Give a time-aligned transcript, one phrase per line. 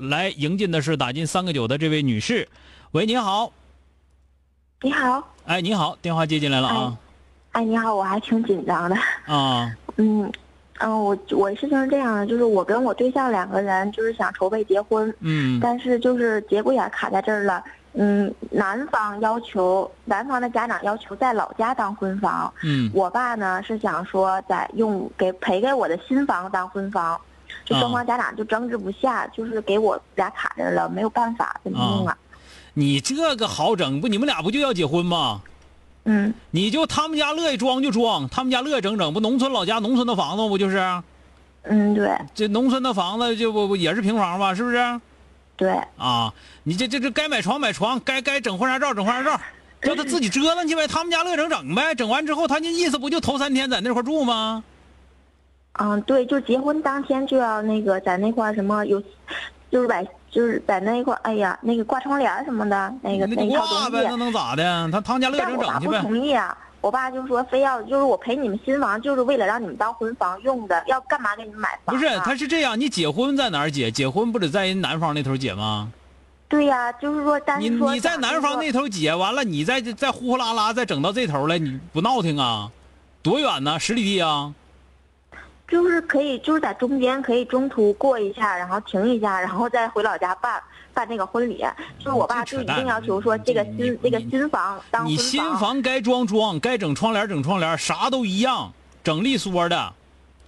[0.00, 2.48] 来迎进的是打进三个九的这位女士，
[2.92, 3.52] 喂，你好，
[4.80, 6.98] 你好，哎，你好，电话接进来了啊，
[7.52, 10.32] 哎，你好，我还挺紧张的，啊，嗯，
[10.78, 15.60] 嗯，我我事情是这样的，就是我跟我对象两个人就是想筹备结婚，嗯。
[15.60, 22.90] 但是就是节骨眼卡在这儿了，嗯，男方要求男方的家长要求在老家当婚房，嗯。
[22.94, 27.20] 我爸呢是想说在用给赔给我的新房当婚房，
[27.64, 32.16] 就双方家长就争执不下，就是给我俩卡这儿了，没有办法，怎么弄啊？
[32.74, 34.08] 你这个好整不？
[34.08, 35.42] 你们俩不就要结婚吗？
[36.04, 41.02] 嗯，你就他们家乐意装就装，他们家乐意整整，不农村老家农村的房子不就是？
[41.64, 44.54] 嗯，对这农村的房子就不不也是平房吗？
[44.54, 45.00] 是不是？
[45.56, 49.38] 对，啊，你这这这该买床买床，该该整婚纱照整婚纱照，
[49.82, 50.88] 叫他自己折腾去呗。
[50.88, 54.64] 他们家乐意整整呗，整完之后他那意思不就头三天在那块住吗？
[55.74, 59.00] 嗯，对，就结婚当天就要那个在那块儿什么有，
[59.70, 64.16] 就是在就是在那块儿，哎呀，那个挂窗帘儿什么的，那个那那一套东就挂呗，那。
[64.16, 64.88] 能咋的？
[64.92, 66.00] 他他们家乐意但我爸不整整去呗。
[66.02, 71.98] 同意啊，我爸就说非要就是我陪你们新房，就是为了让你们当婚房用的，要干嘛给你们买房、啊？
[71.98, 73.90] 不是，他是这样，你结婚在哪儿结？
[73.90, 75.90] 结婚不得在人男方那头结吗？
[76.48, 82.68] 对呀、就是说，但你是说你在男方那头结完了，你再再呼呼啦啦再整到这头来，你不闹挺啊？
[83.22, 83.78] 多远呢？
[83.78, 84.52] 十里地啊？
[85.70, 90.60] 就是可以就是在中间可以中途过一下，然后停一下，然后再回老家办
[90.92, 91.64] 办那个婚礼。
[91.98, 98.72] 就是我爸就一定要求说这个新那个新房你新房该装装，该整窗帘整窗帘，啥都一样，
[99.04, 99.92] 整利索的，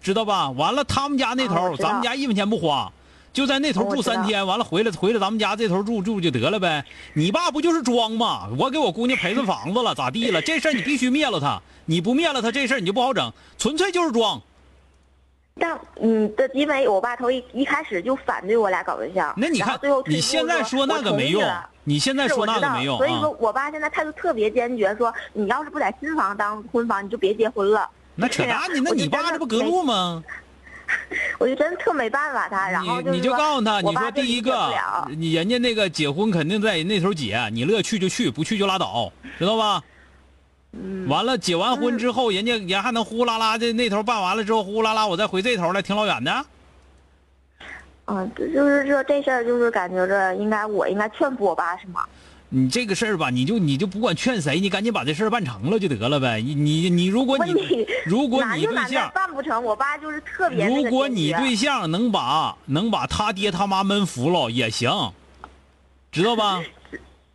[0.03, 0.51] 知道吧？
[0.51, 2.91] 完了，他们家那头，咱们家一分钱不花，
[3.33, 6.85] 就在那头住三天，完了回来回来咱们家这头住住就得了呗。
[7.15, 8.49] 你爸不就是装吗？
[8.59, 10.43] 我给我姑娘赔上房子了，咋地了？
[10.43, 14.43] 这事儿你必须灭了他，你不灭了他，这事儿你就不好整，纯粹就是装。
[15.59, 21.43] 但嗯，这因为我爸头一一开始就反对我俩搞对象，那你看最后，你现在说那个没用
[21.85, 23.37] 你现在说那个没用所以说啊。
[23.39, 27.89] 我爸现在态度特别坚决，说你要是不在新房当婚房，你就别结婚了。
[28.15, 30.23] 那扯淡，你那你爸这不隔路吗？
[31.39, 34.71] 我就真特没办法他，然后你你就告诉他，你说第一个，
[35.17, 39.83] 你人家那个结婚肯定在那头结，你乐去就去，不去就拉倒，知道吧？
[40.73, 46.45] 嗯完了，结完婚之后，人家人还能呼呼啦啦的那头办完了之后，呼呼啦啦我再回这头来，挺老远的。
[48.07, 52.05] 嗯，就是说这事儿就是感觉着应该我应该劝服我爸是吗？
[52.55, 56.43] 你这个事儿吧，你就你就不管劝谁，你赶紧把这事儿办成了就得了呗。
[56.43, 64.91] 你你你，如果你如果你对象，办不成，我爸就是特别如果你对象能把能把他爹他妈闷服了也行，
[66.11, 66.63] 知道吧？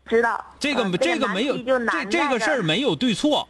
[0.07, 3.47] 知道这个、嗯这个没有这这个事儿没有对错，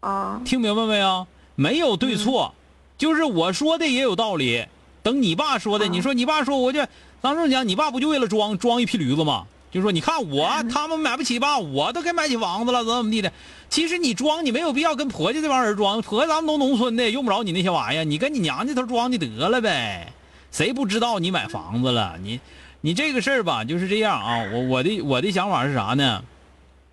[0.00, 1.26] 嗯听明白没有？
[1.54, 2.54] 没有对错，
[2.96, 4.66] 就是我说的也有道理。
[5.02, 6.80] 等你爸说的，嗯你说你爸说我就
[7.20, 9.46] 当这么讲，你爸不就为了装装一批驴子吗？
[9.70, 13.32] 就说你看我嗯他们买不起吧，我都该买起房子了，怎么怎么地的。
[13.68, 20.12] 其实你装，你没有必要跟婆家这帮人装，婆家咱们都农村的，用不着你那些玩意儿，你跟你娘家头装就得了呗。
[20.50, 22.16] 谁不知道你买房子了？
[22.20, 22.40] 你
[22.80, 24.44] 你这个事儿吧，就是这样啊。
[24.52, 26.24] 我我的我的想法是啥呢？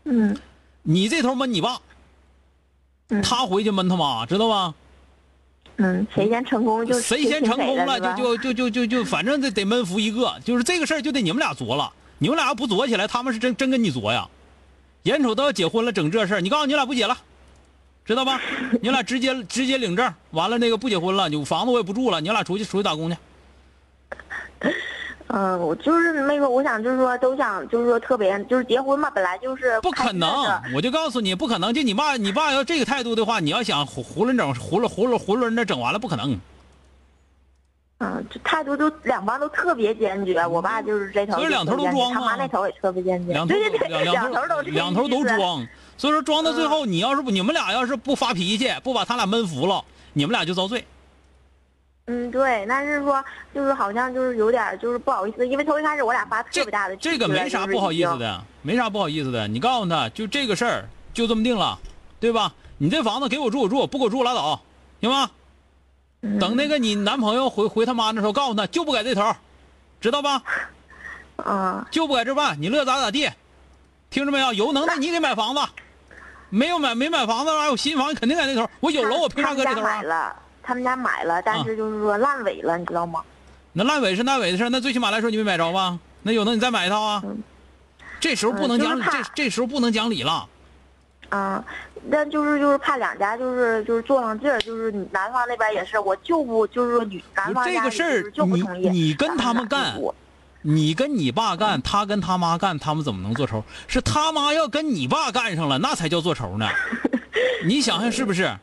[0.05, 0.37] 嗯
[0.83, 1.79] 你这头闷你爸，
[3.09, 4.73] 嗯他回去闷他妈，知道吧？
[5.77, 10.33] 嗯，谁先成功就谁先成功了，就就就就就就就，反正得得闷服一个。
[10.43, 11.91] 就是这个事儿，就得你们俩作了。
[12.17, 14.27] 你们俩要不作起来，他们是真真跟你作呀。
[15.03, 17.15] 眼瞅都要结婚了，整这事儿，你告诉你俩不结了，
[18.05, 18.41] 知道吧？
[18.81, 23.17] 你俩直接直接领证，完了那个不结婚了，就房子我也不住了，你俩出去出去打工去。
[25.29, 30.29] 嗯，我就是那个，我想就是说，都想就是说特别就是结婚嘛，本来就是不可能
[30.73, 31.73] 我就告诉你，不可能。
[31.73, 36.39] 就你爸，你爸要这个态度的话，你要想囫囫囵整囫囵囫囵囫囵的整完了，不可能。
[37.99, 40.45] 嗯，这态度都两方都特别坚决。
[40.47, 43.33] 我爸就是这头，所以两头都装他妈那头也特别坚决。
[43.33, 43.53] 两头
[44.47, 45.67] 都两头都装。
[45.97, 49.83] 所以说装到最后，你要是不你们俩要是不发脾气，不把他俩闷服了，
[50.13, 50.85] 你们俩就遭罪。
[52.09, 53.23] 嗯，对，但是说
[53.53, 59.45] 就是好像就是有点就是不好意思，因为头一开始我俩发特别大的这个没啥不好意思的，没啥不好意思的。
[59.45, 61.77] 你告诉他就这个事儿就这么定了，
[62.19, 62.53] 对吧？
[62.77, 64.61] 你这房子给我住我住，不给我住拉倒，
[65.01, 65.29] 行吗？
[66.39, 69.35] 等那个你男朋友回回他妈那时候，告诉他就不在这头，
[69.99, 70.41] 知道吧？
[71.43, 73.29] 啊，就不在这办，你乐咋咋地，
[74.09, 74.53] 听着没有？
[74.53, 75.61] 有能耐你给买房子，
[76.49, 78.69] 没有买没买房子，有新房肯定在那头。
[78.79, 80.33] 我有楼，我凭啥搁这头啊？
[80.67, 83.23] 他们家买了，但是就是说烂尾了，你知道吗？
[83.71, 85.97] 那烂尾是烂尾的事，那最起码来说你没买着吧？
[86.23, 87.23] 那有能你再买一套啊？
[88.19, 90.45] 这时候不能讲，这这时候不能讲理了。
[91.29, 91.63] 啊，
[92.11, 98.89] 但就是就是怕两家就是就是坐上劲儿，就是男方那边也是，我就不就是说女男方这个事儿就不同意。
[98.89, 99.97] 你跟他们干，
[100.63, 103.63] 你跟你爸干，他跟他妈干，他们怎么能做仇？
[103.87, 106.67] 是他妈要跟你爸干上了，那才叫做仇呢。
[107.65, 108.53] 你想想是不是？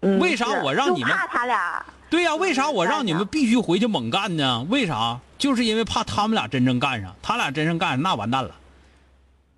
[0.00, 1.84] 为啥我让你们怕他俩？
[2.08, 4.66] 对呀，为啥我让你们必须回去猛干呢？
[4.68, 5.20] 为啥？
[5.38, 8.50] 就是因为怕他们俩真正干上，他俩真正干上那完蛋了。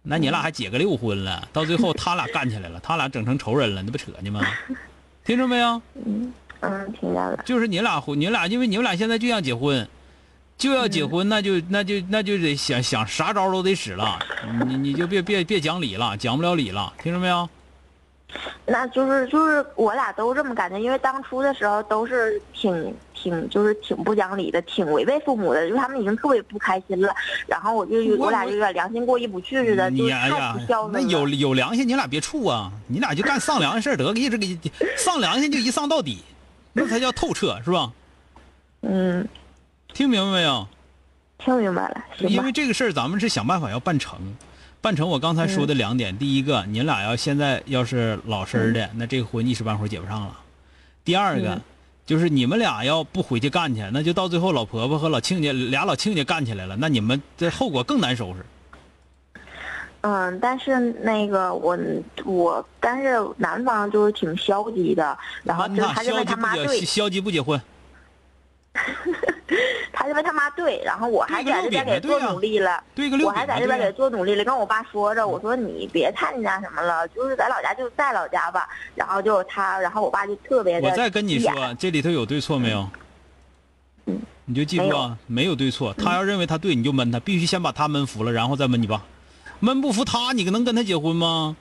[0.03, 4.41] 那你俩还结个六婚了，到最后他俩干起来了，他俩整成仇人了，那不扯呢吗？
[5.25, 5.81] 听着没有？
[5.95, 7.43] 嗯嗯，听见了。
[7.45, 9.89] 就是你俩婚，你俩因为你们俩现在就想结婚，
[10.59, 14.19] 就要结婚，那就那就那就得想想啥招都得使了，
[14.67, 17.49] 你你就别别别讲理了，讲不了理了，听着没有？
[18.67, 27.15] 那就是就是我俩都这么感觉，因为当初的时候都是挺挺就是挺不讲理的，挺违背父母的，就是他们已经特别不开心了，
[27.47, 31.01] 然后我就我俩就有点良心过意不去似的，就太不孝顺了。
[31.01, 34.59] 那有有良心，你俩别处啊，你俩就干丧良心事儿得，一直给
[34.97, 36.23] 丧良心就一丧到底，
[36.73, 37.93] 那才叫透彻，是吧？
[38.81, 39.29] 嗯，
[39.93, 40.67] 听明白没有？
[41.39, 42.05] 听明白了。
[42.19, 44.19] 因为这个事儿，咱们是想办法要办成。
[44.83, 50.41] 办成我刚才说的两点，第一个，你俩要现在要是老实的，那这个婚一时半会儿结不上了。
[51.05, 51.61] 第二个，
[52.05, 58.45] 就是你们俩要不回去干去，那就到最后老婆婆和老亲家俩老亲家干起来了，那你们这后果更难收拾。
[60.01, 61.79] 嗯，但是那个我
[62.25, 67.63] 我，但是男方就是挺消极的，然后就是他认为他妈对，消极不结婚。
[70.03, 72.83] 他认为他妈对，然后我还在这边给做努力了，
[73.25, 78.69] 我还在这边给做努力了，跟我爸说着，我说你别参加什么了，就是在老家就在老家吧。
[78.97, 80.89] 然后就他，然后我爸就特别的。
[80.91, 82.89] 我再跟你说，这里头有对错没有？
[84.07, 85.95] 嗯，你就记住啊，没有对错。
[85.95, 89.05] 他要认为他对，你就闷他，必须先把他闷服了，然后再闷你爸。
[89.61, 91.57] 闷不服他，你能跟他结婚吗？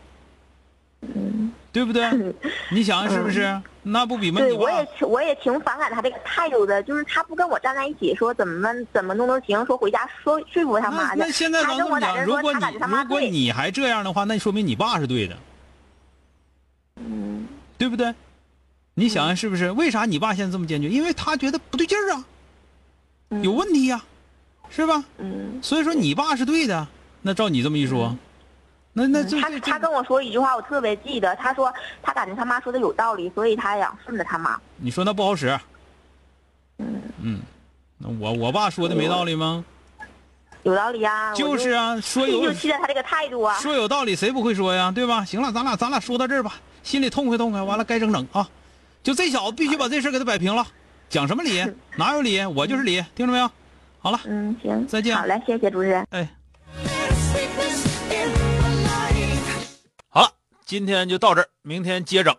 [1.02, 1.52] 嗯。
[1.72, 2.10] 对不对？
[2.74, 3.62] 你想想是不是？
[3.84, 11.20] 那不比闷对，我也我也挺反感他这个态度的，就是他不跟我站在一起，说怎么怎么弄都行，说回家说说服他妈去。
[11.20, 15.38] 那现在咱这么讲，如果你如果你还这样的话，那说明你爸是对的。
[16.98, 17.48] 嗯。
[17.78, 18.14] 对不对？
[18.94, 19.72] 你想想是不是？
[19.72, 20.88] 为啥你爸现在这么坚决？
[20.88, 22.26] 因为他觉得不对劲儿啊，
[23.42, 24.04] 有问题呀，
[24.70, 25.04] 是吧？
[25.18, 25.60] 嗯。
[25.64, 26.88] 所以说你爸是对的。
[27.24, 28.16] 那照你这么一说。
[28.94, 31.34] 那那他他跟我说一句话，我特别记得。
[31.38, 31.74] 他说
[32.04, 34.60] 他感觉他妈说的有道理，所以他想顺着他妈。
[34.76, 35.58] 你说那不好使。
[36.78, 37.40] 嗯嗯，
[37.98, 39.64] 那我我爸说的没道理吗？
[40.64, 41.34] 有道理啊。
[41.34, 43.58] 就是啊，说有就气他这个态度啊。
[43.60, 44.92] 说有道理，谁不会说呀？
[44.92, 45.24] 对吧？
[45.24, 47.62] 行了，咱俩咱俩说到这儿吧，心里痛快痛快。
[47.62, 48.50] 完了该整整啊，
[49.02, 50.68] 就这小子必须把这事给他摆平了。
[51.08, 51.66] 讲什么理？
[51.96, 52.46] 哪有理？
[52.46, 53.50] 我就是理，听着没有？
[54.00, 54.20] 好了。
[54.26, 54.86] 嗯，行。
[54.86, 55.16] 再见。
[55.16, 56.06] 好嘞，谢谢主持人。
[56.10, 56.28] 哎。
[60.72, 62.38] 今天就到这儿，明天接着。